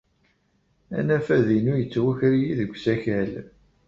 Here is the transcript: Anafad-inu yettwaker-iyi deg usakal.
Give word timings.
Anafad-inu 0.97 1.73
yettwaker-iyi 1.77 2.51
deg 2.59 2.71
usakal. 2.75 3.31